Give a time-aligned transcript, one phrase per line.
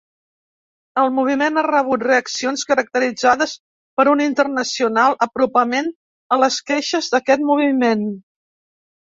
[1.01, 3.53] El moviment ha rebut reaccions caracteritzades
[4.01, 5.93] per un intencional apropament
[6.37, 8.07] a les queixes d'aquest moviment.